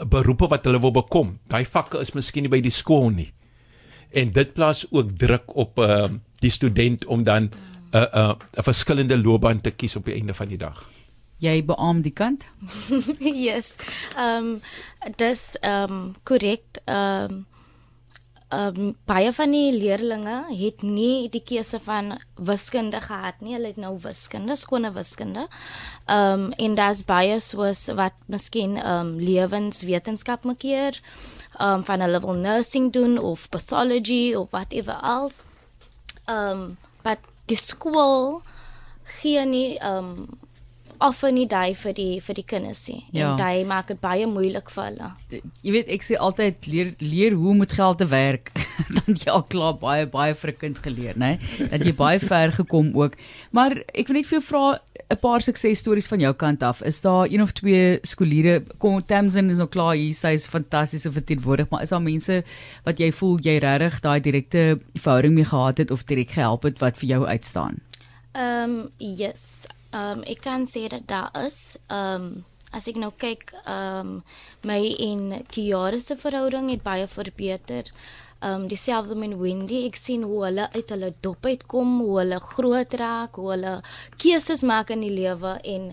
beroepe 0.08 0.48
wat 0.48 0.66
hulle 0.66 0.80
wil 0.80 0.94
bekom, 0.96 1.36
daai 1.52 1.66
vakke 1.66 2.00
is 2.00 2.14
miskien 2.16 2.48
nie 2.48 2.54
by 2.54 2.62
die 2.64 2.74
skool 2.74 3.10
nie. 3.12 3.32
En 4.16 4.32
dit 4.32 4.54
plaas 4.56 4.86
ook 4.92 5.12
druk 5.20 5.56
op 5.56 5.80
uh 5.80 6.10
die 6.42 6.50
student 6.50 7.06
om 7.06 7.24
dan 7.24 7.44
'n 7.44 7.52
uh, 7.94 8.02
'n 8.02 8.18
uh, 8.18 8.34
'n 8.58 8.64
verskillende 8.64 9.18
loopbaan 9.18 9.62
te 9.62 9.72
kies 9.72 9.96
op 9.96 10.06
die 10.06 10.14
einde 10.14 10.34
van 10.34 10.48
die 10.48 10.58
dag. 10.58 10.90
Jy 11.38 11.66
beam 11.66 12.02
die 12.02 12.14
kant? 12.14 12.46
yes. 13.48 13.76
Ehm 14.18 14.46
um, 14.46 14.62
dis 15.16 15.58
ehm 15.60 15.92
um, 15.92 16.14
korrek. 16.24 16.64
Ehm 16.86 17.32
um, 17.32 17.46
um, 18.52 18.96
baie 19.06 19.32
van 19.34 19.52
die 19.54 19.72
leerdlinge 19.74 20.38
het 20.50 20.84
nie 20.84 21.30
die 21.32 21.44
keuse 21.46 21.80
van 21.84 22.18
wiskunde 22.36 23.02
gehad 23.02 23.40
nie. 23.42 23.56
Hulle 23.56 23.72
het 23.72 23.80
nou 23.82 23.96
wiskunde, 24.04 24.56
skone 24.56 24.92
wiskunde. 24.96 25.48
Ehm 26.06 26.48
um, 26.48 26.54
en 26.58 26.76
daar's 26.76 27.04
baie 27.08 27.40
soos 27.40 27.88
wat 27.96 28.18
miskien 28.26 28.78
ehm 28.78 29.14
um, 29.14 29.20
lewenswetenskap 29.20 30.44
maak 30.44 30.62
hier. 30.62 31.00
Ehm 31.60 31.82
um, 31.82 31.84
van 31.84 32.02
'n 32.02 32.12
level 32.12 32.34
nursing 32.34 32.92
doen 32.94 33.18
of 33.18 33.50
pathology 33.50 34.34
of 34.36 34.50
whatever 34.52 35.00
else. 35.04 35.44
Ehm 36.26 36.62
um, 36.62 36.78
but 37.04 37.20
die 37.46 37.58
skool 37.58 38.42
gee 39.22 39.46
nie 39.46 39.78
ehm 39.78 39.98
um, 39.98 40.28
offer 41.02 41.32
nie 41.34 41.48
daai 41.50 41.74
vir 41.76 41.94
die 41.98 42.20
vir 42.22 42.38
die 42.38 42.46
kinders 42.46 42.84
nie. 42.90 43.02
Ja. 43.12 43.32
En 43.32 43.40
daai 43.40 43.66
maak 43.66 43.90
dit 43.92 44.00
baie 44.02 44.28
moeilik 44.30 44.70
vir 44.74 44.84
hulle. 44.90 45.10
Jy 45.66 45.74
weet 45.76 45.90
ek 45.96 46.06
sê 46.06 46.20
altyd 46.28 46.68
leer 46.72 46.94
leer 47.00 47.36
hoe 47.38 47.50
om 47.54 47.64
met 47.64 47.74
geld 47.78 47.98
te 48.02 48.08
werk. 48.12 48.52
dan 48.98 49.18
jy 49.18 49.32
al 49.34 49.44
klaar 49.52 49.78
baie 49.82 50.06
baie 50.10 50.36
vir 50.38 50.52
'n 50.52 50.60
kind 50.64 50.78
geleer, 50.86 51.18
né? 51.18 51.32
Dat 51.72 51.86
jy 51.86 51.94
baie 51.98 52.20
ver 52.20 52.52
gekom 52.52 52.94
ook. 52.96 53.18
Maar 53.52 53.78
ek 53.94 54.08
wil 54.08 54.20
net 54.20 54.30
vir 54.30 54.40
jou 54.40 54.46
vra 54.50 54.80
'n 55.12 55.20
paar 55.22 55.42
suksesstories 55.42 56.08
van 56.08 56.20
jou 56.20 56.34
kant 56.34 56.64
af. 56.64 56.82
Is 56.82 57.02
daar 57.02 57.28
een 57.28 57.42
of 57.42 57.52
twee 57.52 58.00
skooliere 58.04 58.64
Tamsin 59.08 59.50
is 59.50 59.58
nou 59.58 59.68
klaar 59.68 59.96
hier, 59.96 60.14
sy 60.14 60.34
is 60.34 60.48
fantastiese 60.48 61.12
verteenwoordig, 61.12 61.70
maar 61.70 61.82
is 61.82 61.90
daar 61.90 62.02
mense 62.02 62.44
wat 62.86 63.00
jy 63.00 63.12
voel 63.12 63.38
jy 63.42 63.58
regtig 63.60 64.00
daai 64.00 64.20
direkte 64.20 64.80
verhouding 64.96 65.34
mee 65.34 65.46
gehad 65.46 65.78
het 65.78 65.92
of 65.92 66.04
direk 66.04 66.30
gehelp 66.30 66.64
het 66.64 66.80
wat 66.80 66.98
vir 66.98 67.10
jou 67.10 67.26
uitstaan? 67.26 67.82
Ehm 68.34 68.70
um, 68.70 68.90
yes. 68.98 69.68
Ehm 69.92 70.20
um, 70.20 70.24
ek 70.24 70.42
kan 70.46 70.64
sê 70.72 70.88
dat 70.88 71.08
daar 71.08 71.32
is 71.46 71.78
ehm 71.88 72.24
um, 72.24 72.46
as 72.72 72.88
ek 72.88 72.96
nou 72.96 73.12
kyk 73.20 73.50
ehm 73.66 74.12
um, 74.12 74.24
my 74.64 74.82
en 75.08 75.24
Kiara 75.52 76.00
se 76.00 76.16
verhouding 76.16 76.70
het 76.72 76.84
baie 76.84 77.08
verbeter. 77.08 77.92
Ehm 78.40 78.62
um, 78.62 78.68
dieselfde 78.72 79.16
met 79.16 79.36
Wendy, 79.38 79.82
ek 79.90 80.00
sien 80.00 80.24
hoe 80.24 80.46
hulle 80.46 80.70
uit 80.72 80.94
hulle 80.96 81.12
dop 81.22 81.46
uitkom, 81.46 82.00
hoe 82.06 82.20
hulle 82.22 82.40
groot 82.40 82.94
raak, 83.04 83.36
hoe 83.36 83.52
hulle 83.52 83.74
keuses 84.24 84.64
maak 84.64 84.96
in 84.96 85.04
die 85.04 85.14
lewe 85.14 85.58
en 85.76 85.92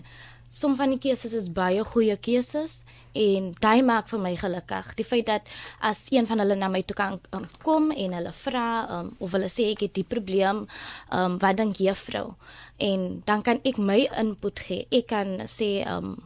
som 0.49 0.75
van 0.75 0.89
die 0.93 0.99
keuses 1.01 1.33
is 1.37 1.51
baie 1.53 1.83
goeie 1.85 2.17
keuses 2.17 2.83
en 3.13 3.51
dit 3.53 3.83
maak 3.85 4.09
vir 4.09 4.21
my 4.21 4.33
gelukkig. 4.37 4.93
Die 4.97 5.05
feit 5.05 5.27
dat 5.29 5.49
as 5.81 6.07
een 6.11 6.27
van 6.29 6.41
hulle 6.41 6.57
na 6.57 6.69
my 6.69 6.81
toe 6.81 6.97
kan 6.97 7.19
um, 7.37 7.45
kom 7.63 7.91
en 7.91 8.15
hulle 8.17 8.33
vra 8.41 8.65
um, 8.99 9.11
of 9.19 9.33
hulle 9.37 9.49
sê 9.49 9.69
ek 9.73 9.85
het 9.87 9.95
die 9.97 10.07
probleem, 10.07 10.65
um, 11.13 11.37
wat 11.41 11.57
dink 11.61 11.81
juffrou? 11.81 12.33
En 12.81 13.21
dan 13.29 13.45
kan 13.45 13.61
ek 13.63 13.77
my 13.77 14.01
input 14.17 14.61
gee. 14.65 14.87
Ek 14.91 15.09
kan 15.13 15.37
sê 15.45 15.79
um 15.89 16.17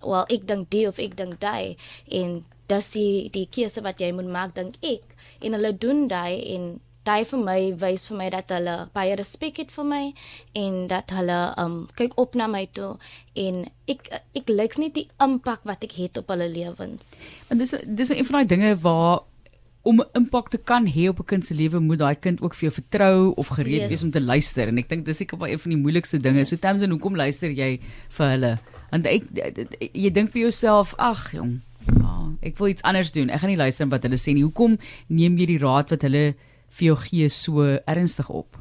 wel 0.00 0.24
ek 0.32 0.46
dink 0.48 0.70
die 0.72 0.86
of 0.88 1.00
ek 1.02 1.16
dink 1.16 1.40
daai 1.40 1.76
en 2.08 2.40
dis 2.70 2.92
die 2.96 3.28
die 3.34 3.46
keuse 3.52 3.82
wat 3.84 4.00
jy 4.00 4.12
moet 4.16 4.30
maak 4.32 4.54
dink 4.56 4.78
ek 4.80 5.04
en 5.44 5.56
hulle 5.56 5.72
doen 5.76 6.06
daai 6.08 6.40
en 6.54 6.70
daai 7.04 7.24
vir 7.24 7.40
my 7.40 7.60
wys 7.80 8.04
vir 8.08 8.18
my 8.18 8.28
dat 8.32 8.52
hulle 8.52 8.76
baie 8.96 9.16
respek 9.16 9.62
het 9.62 9.72
vir 9.72 9.86
my 9.88 10.02
en 10.58 10.86
dat 10.90 11.14
hulle 11.16 11.38
um 11.60 11.88
kyk 11.96 12.16
op 12.20 12.36
na 12.36 12.46
my 12.50 12.66
toe 12.76 12.92
en 13.34 13.64
ek 13.88 14.10
ek 14.36 14.52
lyk 14.52 14.76
net 14.82 14.94
die 14.98 15.08
impak 15.22 15.64
wat 15.68 15.84
ek 15.86 15.96
het 15.96 16.20
op 16.20 16.28
hulle 16.32 16.48
lewens. 16.52 17.18
En 17.48 17.58
dis 17.58 17.74
dis 17.86 18.10
'n 18.12 18.24
van 18.24 18.40
daai 18.40 18.52
dinge 18.56 18.76
waar 18.84 19.20
om 19.82 20.00
'n 20.00 20.08
impak 20.12 20.50
te 20.50 20.58
kan 20.58 20.86
hê 20.86 21.08
op 21.08 21.20
'n 21.20 21.24
kind 21.24 21.46
se 21.46 21.54
lewe 21.54 21.80
moet 21.80 21.98
daai 21.98 22.14
kind 22.14 22.40
ook 22.42 22.54
vir 22.54 22.68
jou 22.68 22.72
vertrou 22.72 23.32
of 23.34 23.48
gereed 23.48 23.80
yes. 23.80 23.88
wees 23.88 24.02
om 24.02 24.10
te 24.10 24.20
luister 24.20 24.68
en 24.68 24.78
ek 24.78 24.88
dink 24.88 25.04
dis 25.04 25.16
seker 25.16 25.38
baie 25.38 25.58
van 25.58 25.70
die 25.70 25.80
moeilikste 25.80 26.18
dinge. 26.18 26.38
Yes. 26.38 26.48
So 26.48 26.56
Tamsin, 26.56 26.90
hoekom 26.90 27.16
luister 27.16 27.50
jy 27.50 27.80
vir 28.08 28.26
hulle? 28.30 28.58
Want 28.90 29.06
ek 29.06 29.22
jy 29.92 30.10
dink 30.10 30.32
vir 30.32 30.42
jouself, 30.42 30.94
ag 30.98 31.32
jong, 31.32 31.60
oh, 32.02 32.28
ek 32.42 32.58
wil 32.58 32.68
iets 32.68 32.82
anders 32.82 33.12
doen. 33.12 33.30
Ek 33.30 33.40
gaan 33.40 33.50
nie 33.50 33.56
luister 33.56 33.88
wat 33.88 34.02
hulle 34.02 34.18
sê 34.18 34.34
nie. 34.34 34.42
Hoekom 34.42 34.78
neem 35.06 35.38
jy 35.38 35.46
die 35.46 35.58
raad 35.58 35.90
wat 35.90 36.02
hulle 36.02 36.34
vir 36.70 36.86
jou 36.86 36.96
gee 36.96 37.28
so 37.28 37.66
ernstig 37.86 38.28
op? 38.28 38.58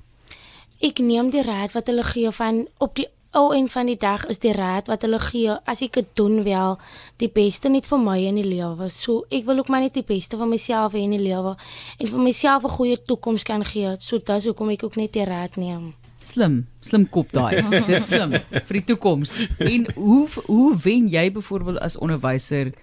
Ek 0.79 0.99
neem 1.03 1.29
die 1.31 1.43
raad 1.43 1.73
wat 1.75 1.87
hulle 1.91 2.03
gee 2.03 2.31
van 2.31 2.67
op 2.79 2.95
die 2.95 3.07
ou 3.31 3.51
en 3.53 3.67
van 3.69 3.85
die 3.85 3.97
dag 3.97 4.25
is 4.25 4.39
die 4.41 4.53
raad 4.53 4.87
wat 4.89 5.03
hulle 5.05 5.19
gee 5.21 5.53
as 5.69 5.83
ek 5.85 5.99
dit 5.99 6.07
doen 6.17 6.39
wel 6.43 6.79
die 7.21 7.29
beste 7.29 7.69
net 7.69 7.85
vir 7.85 8.01
my 8.01 8.17
in 8.25 8.39
die 8.39 8.47
lewe. 8.47 8.89
So 8.89 9.25
ek 9.29 9.45
wil 9.45 9.61
ook 9.61 9.69
maar 9.69 9.83
net 9.85 9.93
die 9.99 10.05
beste 10.07 10.39
vir 10.39 10.49
myself 10.49 10.97
in 10.97 11.13
die 11.13 11.21
lewe 11.21 11.55
en 11.99 12.07
vir 12.07 12.19
myself 12.25 12.65
'n 12.65 12.77
goeie 12.77 12.97
toekoms 12.97 13.43
kan 13.43 13.63
gee. 13.63 13.95
So 13.99 14.17
dis 14.17 14.45
hoekom 14.45 14.69
ek 14.69 14.83
ook 14.83 14.95
net 14.95 15.13
die 15.13 15.25
raad 15.25 15.57
neem. 15.57 15.93
Slim, 16.21 16.67
slim 16.81 17.09
kop 17.09 17.31
daai. 17.31 17.61
Dis 17.87 18.07
slim 18.07 18.31
vir 18.67 18.75
die 18.79 18.83
toekoms. 18.83 19.47
En 19.59 19.87
hoe 19.95 20.27
hoe 20.47 20.77
wen 20.83 21.07
jy 21.07 21.31
byvoorbeeld 21.31 21.79
as 21.79 21.97
onderwyser 21.97 22.73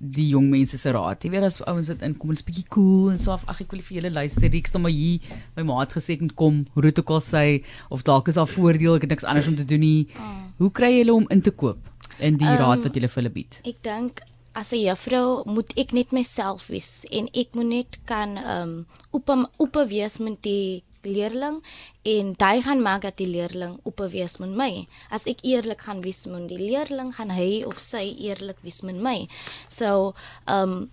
die 0.00 0.30
jong 0.32 0.48
mense 0.48 0.78
se 0.80 0.92
raad. 0.96 1.20
Jy 1.20 1.30
weet 1.34 1.44
as 1.44 1.60
ouens 1.68 1.90
wat 1.92 2.02
inkom, 2.06 2.32
is 2.32 2.44
bietjie 2.46 2.64
cool 2.72 3.10
en 3.12 3.20
so 3.20 3.34
af. 3.34 3.44
Ag 3.52 3.60
ek 3.66 3.74
wil 3.74 3.82
vir 3.84 3.98
julle 3.98 4.12
luister. 4.16 4.48
Ek 4.48 4.70
staan 4.70 4.86
maar 4.86 4.94
hier 4.96 5.20
by 5.56 5.66
maat 5.68 5.92
gesê 5.92 6.16
en 6.16 6.32
kom, 6.32 6.62
hoe 6.74 6.86
dit 6.88 7.02
ook 7.02 7.12
al 7.18 7.24
sê 7.24 7.44
of 7.92 8.04
dalk 8.08 8.32
is 8.32 8.40
daar 8.40 8.48
voordeel, 8.48 8.96
ek 8.96 9.04
het 9.06 9.14
niks 9.16 9.28
anders 9.28 9.50
om 9.52 9.58
te 9.60 9.68
doen 9.68 9.84
nie. 9.84 10.08
Oh. 10.16 10.32
Hoe 10.64 10.72
kry 10.72 10.94
jy 10.94 11.04
hulle 11.04 11.18
om 11.20 11.28
in 11.32 11.44
te 11.44 11.52
koop 11.52 11.84
in 12.18 12.40
die 12.40 12.48
um, 12.48 12.56
raad 12.60 12.84
wat 12.84 12.96
jy 12.96 13.04
vir 13.04 13.20
hulle 13.20 13.34
bied? 13.36 13.60
Ek 13.68 13.84
dink 13.84 14.24
as 14.52 14.72
'n 14.72 14.82
juffrou 14.88 15.42
moet 15.46 15.72
ek 15.76 15.92
net 15.92 16.12
myself 16.12 16.66
wees 16.66 17.04
en 17.10 17.28
ek 17.34 17.54
moet 17.54 17.66
net 17.66 17.98
kan 18.04 18.36
ehm 18.36 18.62
um, 18.62 18.86
op 19.10 19.28
op 19.58 19.74
wees 19.88 20.18
met 20.18 20.42
die 20.42 20.82
leerling 21.02 21.62
en 22.02 22.34
hy 22.38 22.60
gaan 22.64 22.82
maak 22.82 23.02
dat 23.02 23.16
die 23.20 23.28
leerling 23.28 23.78
opwees 23.88 24.38
met 24.40 24.52
my. 24.56 24.86
As 25.10 25.26
ek 25.30 25.44
eerlik 25.46 25.84
gaan 25.86 26.02
wees 26.04 26.26
met 26.26 26.48
die 26.48 26.60
leerling, 26.60 27.12
gaan 27.16 27.32
hy 27.32 27.62
of 27.68 27.80
sy 27.80 28.14
eerlik 28.18 28.60
wees 28.64 28.82
met 28.82 29.00
my. 29.00 29.28
So, 29.68 30.14
um 30.46 30.90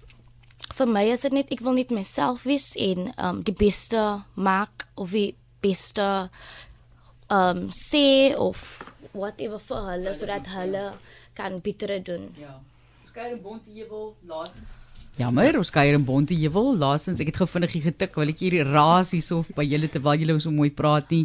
vir 0.77 0.87
my 0.87 1.05
is 1.13 1.23
dit 1.23 1.31
net 1.31 1.51
ek 1.53 1.61
wil 1.63 1.77
net 1.77 1.91
myself 1.95 2.43
wees 2.43 2.73
en 2.75 3.11
um 3.17 3.43
die 3.43 3.55
beste 3.55 4.23
maak 4.35 4.87
of 4.95 5.11
die 5.15 5.35
beste 5.63 6.29
um 7.31 7.67
sê 7.71 8.35
of 8.35 8.83
whatever 9.13 9.59
vir 9.59 9.91
hulle 9.91 10.15
sodat 10.15 10.47
hulle 10.55 10.91
kan 11.37 11.59
beter 11.63 11.99
doen. 12.03 12.33
Ja. 12.39 12.57
Skare 13.17 13.37
bonte 13.41 13.71
jy 13.73 13.81
wil 13.89 14.11
laat 14.29 14.59
Jammer, 15.17 15.55
ons 15.57 15.71
kuier 15.73 15.95
in 15.97 16.03
Bonteheuwel. 16.05 16.75
Laasens 16.77 17.17
ek 17.23 17.31
het 17.31 17.39
gevindig 17.41 17.71
hier 17.73 17.87
getik, 17.87 18.11
wil 18.19 18.29
ek 18.29 18.43
hier 18.43 18.53
raas 18.67 19.15
hierso 19.15 19.39
by 19.57 19.63
julle 19.65 19.87
terwyl 19.89 20.19
julle 20.21 20.35
so 20.43 20.53
mooi 20.53 20.67
praat 20.69 21.09
nie. 21.09 21.23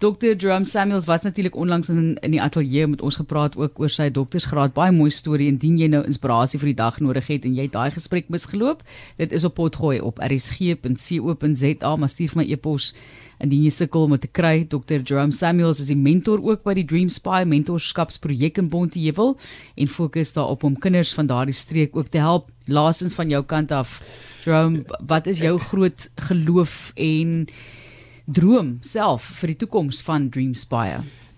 Dr. 0.00 0.32
Drum 0.40 0.64
Samuels 0.64 1.04
was 1.04 1.26
natuurlik 1.26 1.58
onlangs 1.60 1.90
in 1.92 2.14
in 2.24 2.32
die 2.32 2.40
ateljee 2.40 2.86
met 2.88 3.04
ons 3.04 3.18
gepraat 3.20 3.58
ook 3.60 3.76
oor 3.84 3.92
sy 3.92 4.08
doktorsgraad. 4.08 4.72
Baie 4.72 4.96
mooi 4.96 5.10
storie 5.12 5.50
indien 5.52 5.76
jy 5.76 5.90
nou 5.92 6.00
inspirasie 6.08 6.62
vir 6.62 6.72
die 6.72 6.78
dag 6.80 6.96
nodig 7.04 7.28
het 7.28 7.44
en 7.44 7.60
jy 7.60 7.68
daai 7.68 7.92
gesprek 7.92 8.32
misgeloop. 8.32 8.80
Dit 9.20 9.36
is 9.36 9.44
op 9.44 9.58
potgooi 9.60 10.00
op 10.00 10.24
rsg.co.za, 10.24 11.92
maar 12.00 12.14
stuur 12.16 12.32
vir 12.32 12.40
my 12.40 12.48
e-pos 12.56 12.94
indien 13.42 13.64
jy 13.66 13.72
sukkel 13.74 14.06
om 14.06 14.16
te 14.18 14.30
kry. 14.30 14.64
Dr. 14.70 15.00
Jerome 15.02 15.34
Samuels 15.34 15.80
is 15.82 15.90
die 15.90 15.98
mentor 15.98 16.42
ook 16.44 16.64
by 16.66 16.76
die 16.78 16.86
Dream 16.88 17.10
Spy 17.12 17.42
mentorskapsprojek 17.48 18.60
in 18.62 18.70
Bonteheuwel 18.72 19.34
en 19.80 19.90
fokus 19.90 20.34
daarop 20.36 20.64
om 20.64 20.76
kinders 20.78 21.14
van 21.16 21.30
daardie 21.30 21.56
streek 21.56 21.96
ook 21.96 22.12
te 22.14 22.22
help. 22.22 22.50
Laasens 22.66 23.16
van 23.18 23.32
jou 23.32 23.42
kant 23.44 23.72
af, 23.72 23.98
Jerome, 24.44 24.84
wat 25.00 25.26
is 25.30 25.42
jou 25.44 25.58
groot 25.70 26.08
geloof 26.28 26.92
en 27.00 27.44
droom 28.24 28.78
self 28.84 29.26
vir 29.40 29.52
die 29.52 29.60
toekoms 29.64 30.00
van 30.06 30.30
Dream 30.32 30.54
Spy? 30.56 30.86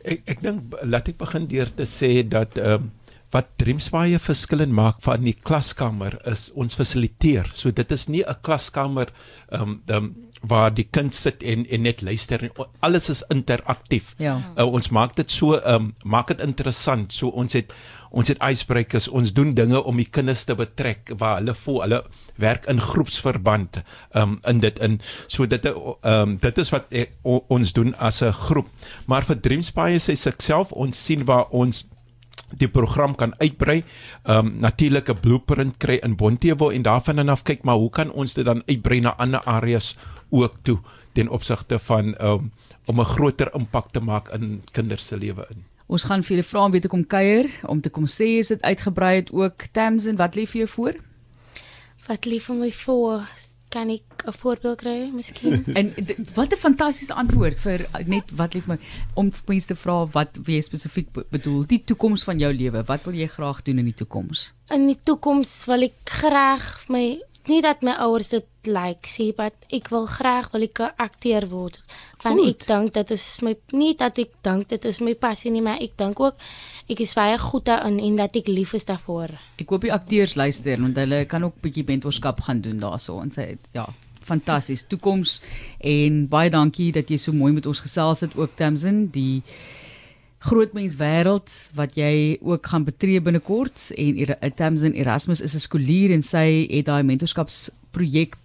Ek 0.07 0.23
ek 0.37 0.45
dink 0.45 0.77
laat 0.87 1.09
ek 1.11 1.19
begin 1.19 1.49
deur 1.51 1.73
te 1.75 1.89
sê 1.89 2.21
dat 2.23 2.61
ehm 2.63 2.87
um, 2.87 2.93
wat 3.35 3.49
Dreamspy 3.61 4.17
verskillend 4.23 4.73
maak 4.73 5.01
van 5.05 5.25
die 5.27 5.35
klaskamer 5.35 6.15
is 6.31 6.47
ons 6.55 6.77
fasiliteer. 6.79 7.51
So 7.53 7.75
dit 7.75 7.91
is 7.93 8.07
nie 8.09 8.23
'n 8.23 8.39
klaskamer 8.43 9.11
ehm 9.51 9.63
um, 9.63 9.83
um, 9.89 10.15
waar 10.43 10.75
die 10.75 10.87
kind 10.91 11.15
sit 11.15 11.43
en 11.43 11.67
en 11.67 11.83
net 11.83 12.03
luister 12.03 12.51
alles 12.81 13.09
is 13.09 13.23
interaktief. 13.33 14.15
Ja. 14.19 14.39
Uh, 14.57 14.67
ons 14.73 14.89
maak 14.89 15.17
dit 15.17 15.31
so 15.31 15.61
um, 15.65 15.95
maak 16.05 16.29
dit 16.29 16.41
interessant. 16.41 17.13
So 17.13 17.29
ons 17.29 17.53
het 17.57 17.73
ons 18.17 18.29
het 18.31 18.39
icebreakers, 18.41 19.09
ons 19.09 19.33
doen 19.37 19.51
dinge 19.55 19.83
om 19.85 19.99
die 20.01 20.09
kinders 20.09 20.47
te 20.49 20.55
betrek 20.57 21.11
waar 21.21 21.41
hulle 21.41 21.55
voel 21.59 21.83
hulle 21.85 21.99
werk 22.41 22.69
in 22.71 22.81
groepsverband 22.81 23.83
um, 24.15 24.39
in 24.49 24.63
dit 24.63 24.79
in 24.81 25.01
so 25.27 25.47
dit 25.47 25.67
ehm 25.67 25.97
um, 26.13 26.37
dit 26.41 26.59
is 26.59 26.73
wat 26.73 26.87
ek, 26.91 27.13
o, 27.25 27.43
ons 27.49 27.73
doen 27.73 27.95
as 27.99 28.23
'n 28.23 28.33
groep. 28.33 28.69
Maar 29.07 29.25
vir 29.25 29.41
Dreamspy 29.41 29.99
sê 29.99 30.17
ek 30.29 30.43
self 30.43 30.73
ons 30.73 31.05
sien 31.05 31.25
waar 31.25 31.51
ons 31.51 31.85
die 32.55 32.69
program 32.69 33.15
kan 33.15 33.35
uitbrei. 33.41 33.83
Ehm 34.25 34.47
um, 34.47 34.59
natuurlik 34.61 35.09
'n 35.11 35.21
blueprint 35.21 35.77
kry 35.79 35.99
in 36.03 36.17
Bonteheuwel 36.17 36.73
en 36.73 36.83
daarvan 36.83 37.29
af 37.29 37.43
kyk 37.43 37.65
maar 37.65 37.77
hoe 37.77 37.91
kan 37.91 38.11
ons 38.11 38.35
dit 38.35 38.45
dan 38.45 38.63
uitbrei 38.67 39.01
na 39.01 39.15
ander 39.19 39.41
areas 39.45 39.97
ook 40.31 40.55
toe 40.63 40.79
ten 41.13 41.29
opsigte 41.29 41.79
van 41.79 42.15
um, 42.21 42.53
om 42.85 43.01
'n 43.01 43.05
groter 43.05 43.55
impak 43.55 43.91
te 43.91 44.01
maak 44.01 44.29
in 44.29 44.63
kinders 44.73 45.07
se 45.07 45.17
lewe 45.17 45.47
in. 45.51 45.65
Ons 45.87 46.05
gaan 46.05 46.23
vir 46.23 46.37
julle 46.37 46.49
vra 46.49 46.65
om 46.65 46.73
weer 46.75 46.83
te 46.83 46.91
kom 46.91 47.07
kuier 47.07 47.51
om 47.63 47.81
te 47.81 47.91
kom 47.91 48.07
sê 48.11 48.39
is 48.43 48.49
dit 48.49 48.63
uitgebrei 48.63 49.15
het 49.17 49.33
ook 49.33 49.69
Tamsin 49.73 50.17
wat 50.17 50.35
lê 50.37 50.47
vir 50.47 50.65
jou 50.65 50.69
voor? 50.69 50.95
Wat 52.09 52.27
lê 52.27 52.41
vir 52.43 52.57
my 52.59 52.71
voor? 52.73 53.29
Kan 53.69 53.91
ek 53.91 54.25
'n 54.27 54.33
voorbeeld 54.33 54.79
kry 54.79 55.11
miskien? 55.15 55.65
en 55.79 55.95
wat 56.35 56.53
'n 56.53 56.59
fantastiese 56.59 57.15
antwoord 57.15 57.59
vir 57.59 57.87
net 58.07 58.31
wat 58.35 58.55
lê 58.55 58.61
vir 58.61 58.75
my 58.75 58.79
om 59.15 59.33
mense 59.47 59.67
te 59.67 59.75
vra 59.75 60.07
wat 60.07 60.39
jy 60.47 60.61
spesifiek 60.61 61.09
bedoel 61.31 61.67
die 61.67 61.83
toekoms 61.85 62.25
van 62.25 62.39
jou 62.39 62.53
lewe. 62.53 62.83
Wat 62.83 63.05
wil 63.05 63.15
jy 63.15 63.27
graag 63.27 63.63
doen 63.63 63.79
in 63.79 63.85
die 63.85 63.95
toekoms? 63.95 64.53
In 64.71 64.87
die 64.87 64.99
toekoms 65.03 65.67
wil 65.67 65.83
ek 65.83 65.99
graag 66.05 66.89
my 66.89 67.21
nie 67.49 67.63
dat 67.63 67.83
my 67.87 67.95
ouers 68.05 68.29
dit 68.33 68.47
like 68.67 69.09
sê, 69.09 69.31
maar 69.37 69.53
ek 69.73 69.91
wil 69.95 70.07
graag 70.11 70.51
wil 70.53 70.63
ek 70.63 70.81
'n 70.81 70.95
akteur 70.97 71.49
word. 71.49 71.81
Van 72.19 72.39
goed. 72.39 72.49
ek 72.49 72.67
dink 72.67 72.95
dit 72.95 73.11
is 73.11 73.43
my 73.43 73.57
nie 73.73 73.95
dat 73.95 74.19
ek 74.19 74.31
dink 74.43 74.69
dit 74.69 74.85
is 74.85 75.01
my 75.01 75.15
passie 75.15 75.51
nie, 75.51 75.63
maar 75.63 75.79
ek 75.81 75.97
dink 75.97 76.21
ook 76.21 76.35
ek 76.89 77.01
is 77.01 77.15
baie 77.15 77.39
goed 77.39 77.65
daarin 77.65 77.99
en 77.99 78.17
dat 78.17 78.37
ek 78.37 78.49
lief 78.49 78.75
is 78.75 78.85
daarvoor. 78.85 79.31
Ek 79.59 79.69
hoop 79.69 79.83
die 79.83 79.93
akteurs 79.93 80.35
luister 80.35 80.81
want 80.81 80.97
hulle 80.97 81.25
kan 81.25 81.45
ook 81.45 81.61
bietjie 81.63 81.85
mentorskap 81.87 82.41
gaan 82.41 82.61
doen 82.61 82.79
daarso 82.79 83.21
en 83.21 83.31
sê 83.31 83.59
ja, 83.73 83.87
fantasties 84.27 84.87
toekoms 84.87 85.41
en 85.81 86.27
baie 86.29 86.51
dankie 86.51 86.93
dat 86.93 87.11
jy 87.11 87.19
so 87.19 87.33
mooi 87.33 87.53
met 87.53 87.67
ons 87.67 87.81
gesels 87.81 88.21
het 88.21 88.37
ook 88.37 88.57
Tamsin, 88.57 89.07
die 89.15 89.43
grootmens 90.39 90.97
wêreld 91.01 91.53
wat 91.75 91.97
jy 91.97 92.39
ook 92.41 92.67
gaan 92.67 92.85
betree 92.85 93.21
binnekort 93.21 93.91
en 93.97 94.37
Tamsin 94.55 94.93
Erasmus 94.93 95.41
is 95.41 95.55
'n 95.55 95.65
skoolier 95.65 96.13
en 96.13 96.23
sy 96.23 96.67
het 96.71 96.87
daai 96.87 97.03
mentorskapsprojek 97.03 98.37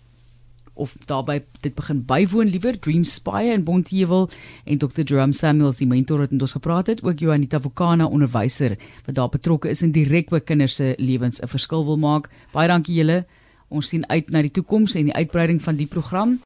of 0.74 0.95
daarbey 1.05 1.43
dit 1.62 1.75
begin 1.75 2.00
bywoon 2.07 2.48
liewer 2.48 2.79
Dream 2.79 3.03
Spire 3.03 3.53
in 3.53 3.63
Bonteheuwel 3.63 4.29
en 4.65 4.77
Dr. 4.77 5.03
Jerome 5.03 5.33
Samuels 5.33 5.77
die 5.77 5.88
mentor 5.88 6.24
wat 6.24 6.31
ons 6.31 6.55
gepraat 6.57 6.88
het 6.88 7.03
ook 7.03 7.19
Joanita 7.19 7.60
Vukana 7.60 8.07
onderwyser 8.07 8.77
wat 9.05 9.15
daar 9.15 9.29
betrokke 9.29 9.69
is 9.69 9.81
en 9.81 9.91
direk 9.91 10.29
by 10.29 10.39
kinders 10.39 10.75
se 10.75 10.95
lewens 10.98 11.41
'n 11.41 11.48
verskil 11.48 11.86
wil 11.86 11.98
maak 11.98 12.29
baie 12.53 12.67
dankie 12.67 12.95
julle 12.95 13.25
ons 13.67 13.88
sien 13.88 14.10
uit 14.10 14.29
na 14.29 14.41
die 14.41 14.51
toekoms 14.51 14.95
en 14.95 15.05
die 15.05 15.15
uitbreiding 15.15 15.62
van 15.62 15.75
die 15.75 15.88
program 15.88 16.39